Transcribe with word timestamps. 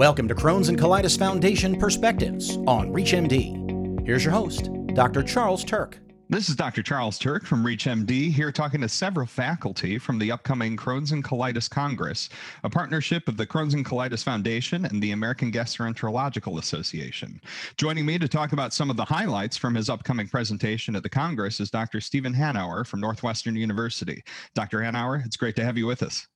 Welcome 0.00 0.28
to 0.28 0.34
Crohn's 0.34 0.70
and 0.70 0.78
Colitis 0.78 1.18
Foundation 1.18 1.78
Perspectives 1.78 2.56
on 2.66 2.90
ReachMD. 2.90 4.06
Here's 4.06 4.24
your 4.24 4.32
host, 4.32 4.70
Dr. 4.94 5.22
Charles 5.22 5.62
Turck. 5.62 5.98
This 6.30 6.48
is 6.48 6.56
Dr. 6.56 6.82
Charles 6.82 7.18
Turck 7.18 7.44
from 7.44 7.62
ReachMD 7.62 8.32
here 8.32 8.50
talking 8.50 8.80
to 8.80 8.88
several 8.88 9.26
faculty 9.26 9.98
from 9.98 10.18
the 10.18 10.32
upcoming 10.32 10.74
Crohn's 10.74 11.12
and 11.12 11.22
Colitis 11.22 11.68
Congress, 11.68 12.30
a 12.64 12.70
partnership 12.70 13.28
of 13.28 13.36
the 13.36 13.46
Crohn's 13.46 13.74
and 13.74 13.84
Colitis 13.84 14.24
Foundation 14.24 14.86
and 14.86 15.02
the 15.02 15.12
American 15.12 15.52
Gastroenterological 15.52 16.58
Association. 16.58 17.38
Joining 17.76 18.06
me 18.06 18.18
to 18.20 18.26
talk 18.26 18.54
about 18.54 18.72
some 18.72 18.88
of 18.88 18.96
the 18.96 19.04
highlights 19.04 19.58
from 19.58 19.74
his 19.74 19.90
upcoming 19.90 20.28
presentation 20.28 20.96
at 20.96 21.02
the 21.02 21.10
Congress 21.10 21.60
is 21.60 21.70
Dr. 21.70 22.00
Stephen 22.00 22.32
Hanauer 22.32 22.86
from 22.86 23.00
Northwestern 23.00 23.54
University. 23.54 24.24
Dr. 24.54 24.78
Hanauer, 24.78 25.22
it's 25.26 25.36
great 25.36 25.56
to 25.56 25.64
have 25.64 25.76
you 25.76 25.86
with 25.86 26.02
us. 26.02 26.26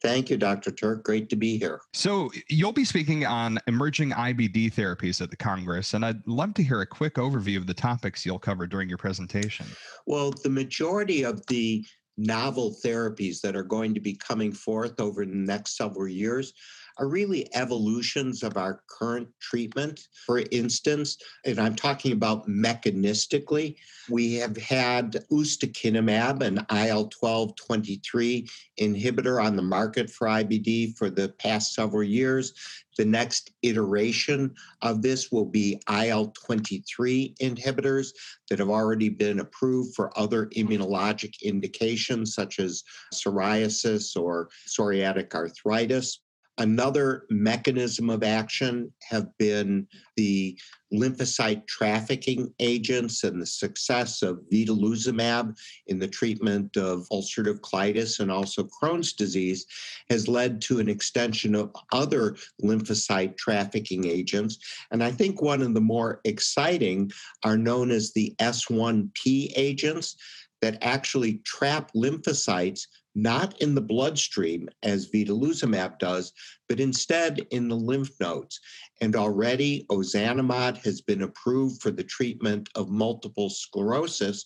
Thank 0.00 0.30
you, 0.30 0.36
Dr. 0.36 0.70
Turck. 0.70 1.02
Great 1.02 1.28
to 1.30 1.36
be 1.36 1.58
here. 1.58 1.80
So, 1.92 2.30
you'll 2.48 2.72
be 2.72 2.84
speaking 2.84 3.26
on 3.26 3.58
emerging 3.66 4.10
IBD 4.10 4.72
therapies 4.72 5.20
at 5.20 5.30
the 5.30 5.36
Congress, 5.36 5.94
and 5.94 6.04
I'd 6.04 6.24
love 6.26 6.54
to 6.54 6.62
hear 6.62 6.80
a 6.82 6.86
quick 6.86 7.14
overview 7.14 7.56
of 7.56 7.66
the 7.66 7.74
topics 7.74 8.24
you'll 8.24 8.38
cover 8.38 8.66
during 8.66 8.88
your 8.88 8.98
presentation. 8.98 9.66
Well, 10.06 10.32
the 10.42 10.50
majority 10.50 11.24
of 11.24 11.44
the 11.46 11.84
novel 12.18 12.76
therapies 12.84 13.40
that 13.40 13.56
are 13.56 13.62
going 13.62 13.94
to 13.94 14.00
be 14.00 14.14
coming 14.14 14.52
forth 14.52 15.00
over 15.00 15.24
the 15.24 15.32
next 15.34 15.76
several 15.76 16.08
years 16.08 16.52
are 16.98 17.08
really 17.08 17.48
evolutions 17.54 18.42
of 18.42 18.56
our 18.56 18.82
current 18.88 19.28
treatment. 19.40 20.08
For 20.26 20.42
instance, 20.50 21.16
and 21.44 21.60
I'm 21.60 21.76
talking 21.76 22.12
about 22.12 22.48
mechanistically, 22.48 23.76
we 24.10 24.34
have 24.34 24.56
had 24.56 25.24
ustekinumab, 25.30 26.42
an 26.42 26.66
IL 26.70 27.08
12 27.08 27.54
23 27.54 28.48
inhibitor 28.80 29.42
on 29.42 29.54
the 29.54 29.62
market 29.62 30.10
for 30.10 30.26
IBD 30.26 30.96
for 30.96 31.08
the 31.08 31.28
past 31.38 31.74
several 31.74 32.02
years. 32.02 32.52
The 32.96 33.04
next 33.04 33.52
iteration 33.62 34.52
of 34.82 35.02
this 35.02 35.30
will 35.30 35.44
be 35.44 35.80
IL 35.88 36.32
23 36.32 37.36
inhibitors 37.40 38.08
that 38.50 38.58
have 38.58 38.70
already 38.70 39.08
been 39.08 39.38
approved 39.38 39.94
for 39.94 40.18
other 40.18 40.46
immunologic 40.56 41.40
indications 41.42 42.07
such 42.26 42.58
as 42.58 42.82
psoriasis 43.12 44.20
or 44.20 44.48
psoriatic 44.68 45.34
arthritis. 45.34 46.20
Another 46.58 47.24
mechanism 47.30 48.10
of 48.10 48.24
action 48.24 48.92
have 49.08 49.28
been 49.38 49.86
the 50.16 50.58
lymphocyte 50.92 51.64
trafficking 51.68 52.52
agents 52.58 53.22
and 53.22 53.40
the 53.40 53.46
success 53.46 54.22
of 54.22 54.40
vedolizumab 54.52 55.56
in 55.86 56.00
the 56.00 56.08
treatment 56.08 56.76
of 56.76 57.06
ulcerative 57.12 57.60
colitis 57.60 58.18
and 58.18 58.30
also 58.30 58.64
Crohn's 58.64 59.12
disease 59.12 59.66
has 60.10 60.26
led 60.26 60.60
to 60.62 60.80
an 60.80 60.88
extension 60.88 61.54
of 61.54 61.70
other 61.92 62.36
lymphocyte 62.64 63.36
trafficking 63.36 64.06
agents. 64.06 64.58
And 64.90 65.04
I 65.04 65.12
think 65.12 65.40
one 65.40 65.62
of 65.62 65.74
the 65.74 65.80
more 65.80 66.20
exciting 66.24 67.12
are 67.44 67.58
known 67.58 67.92
as 67.92 68.12
the 68.12 68.34
S1P 68.40 69.52
agents 69.54 70.16
that 70.62 70.78
actually 70.82 71.40
trap 71.44 71.90
lymphocytes 71.94 72.86
not 73.22 73.60
in 73.60 73.74
the 73.74 73.80
bloodstream 73.80 74.68
as 74.82 75.10
vedolizumab 75.10 75.98
does, 75.98 76.32
but 76.68 76.78
instead 76.78 77.46
in 77.50 77.68
the 77.68 77.76
lymph 77.76 78.10
nodes. 78.20 78.60
And 79.00 79.16
already 79.16 79.86
ozanimod 79.90 80.78
has 80.84 81.00
been 81.00 81.22
approved 81.22 81.82
for 81.82 81.90
the 81.90 82.04
treatment 82.04 82.68
of 82.74 82.90
multiple 82.90 83.50
sclerosis 83.50 84.44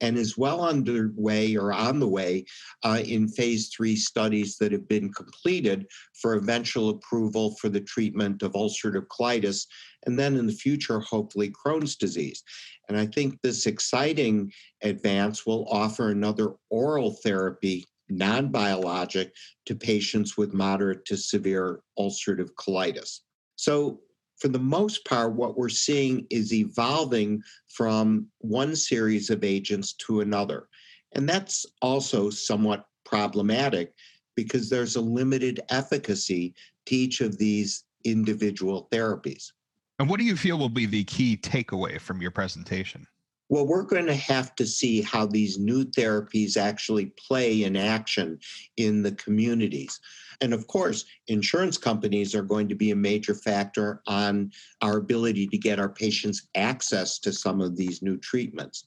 and 0.00 0.16
is 0.16 0.38
well 0.38 0.64
underway 0.64 1.56
or 1.56 1.72
on 1.72 2.00
the 2.00 2.08
way 2.08 2.44
uh, 2.82 3.02
in 3.04 3.28
phase 3.28 3.68
three 3.68 3.96
studies 3.96 4.56
that 4.58 4.72
have 4.72 4.88
been 4.88 5.12
completed 5.12 5.86
for 6.20 6.34
eventual 6.34 6.90
approval 6.90 7.56
for 7.60 7.68
the 7.68 7.80
treatment 7.80 8.42
of 8.42 8.52
ulcerative 8.52 9.06
colitis 9.08 9.66
and 10.06 10.18
then 10.18 10.36
in 10.36 10.46
the 10.46 10.52
future, 10.52 11.00
hopefully, 11.00 11.50
Crohn's 11.50 11.96
disease. 11.96 12.42
And 12.88 12.98
I 12.98 13.06
think 13.06 13.40
this 13.42 13.66
exciting 13.66 14.52
advance 14.82 15.46
will 15.46 15.66
offer 15.70 16.10
another 16.10 16.52
oral 16.70 17.16
therapy 17.24 17.86
non 18.08 18.48
biologic 18.48 19.32
to 19.66 19.74
patients 19.74 20.36
with 20.36 20.54
moderate 20.54 21.04
to 21.06 21.16
severe 21.16 21.80
ulcerative 21.98 22.50
colitis. 22.58 23.20
So, 23.56 24.00
for 24.38 24.48
the 24.48 24.58
most 24.58 25.04
part, 25.04 25.34
what 25.34 25.56
we're 25.56 25.68
seeing 25.68 26.26
is 26.28 26.52
evolving 26.52 27.42
from 27.68 28.26
one 28.38 28.74
series 28.74 29.30
of 29.30 29.44
agents 29.44 29.92
to 29.94 30.20
another. 30.20 30.68
And 31.12 31.28
that's 31.28 31.64
also 31.80 32.30
somewhat 32.30 32.84
problematic 33.04 33.94
because 34.34 34.68
there's 34.68 34.96
a 34.96 35.00
limited 35.00 35.60
efficacy 35.70 36.54
to 36.86 36.96
each 36.96 37.20
of 37.20 37.38
these 37.38 37.84
individual 38.04 38.88
therapies. 38.92 39.52
And 39.98 40.08
what 40.08 40.18
do 40.18 40.26
you 40.26 40.36
feel 40.36 40.58
will 40.58 40.68
be 40.68 40.86
the 40.86 41.04
key 41.04 41.36
takeaway 41.36 42.00
from 42.00 42.20
your 42.20 42.32
presentation? 42.32 43.06
Well, 43.54 43.68
we're 43.68 43.84
going 43.84 44.06
to 44.06 44.16
have 44.16 44.56
to 44.56 44.66
see 44.66 45.00
how 45.00 45.26
these 45.26 45.60
new 45.60 45.84
therapies 45.84 46.56
actually 46.56 47.12
play 47.16 47.62
in 47.62 47.76
action 47.76 48.40
in 48.76 49.04
the 49.04 49.12
communities. 49.12 50.00
And 50.40 50.52
of 50.52 50.66
course, 50.66 51.04
insurance 51.28 51.78
companies 51.78 52.34
are 52.34 52.42
going 52.42 52.68
to 52.68 52.74
be 52.74 52.90
a 52.90 52.96
major 52.96 53.32
factor 53.32 54.02
on 54.08 54.50
our 54.82 54.96
ability 54.96 55.46
to 55.46 55.56
get 55.56 55.78
our 55.78 55.88
patients 55.88 56.48
access 56.56 57.20
to 57.20 57.32
some 57.32 57.60
of 57.60 57.76
these 57.76 58.02
new 58.02 58.16
treatments. 58.16 58.82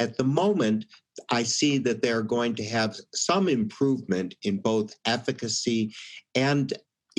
At 0.00 0.16
the 0.16 0.24
moment, 0.24 0.86
I 1.28 1.44
see 1.44 1.78
that 1.78 2.02
they're 2.02 2.24
going 2.24 2.56
to 2.56 2.64
have 2.64 2.96
some 3.14 3.48
improvement 3.48 4.34
in 4.42 4.58
both 4.58 4.96
efficacy 5.04 5.94
and 6.34 6.72